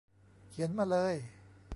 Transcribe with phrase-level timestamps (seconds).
[0.49, 1.15] เขียนมาเลย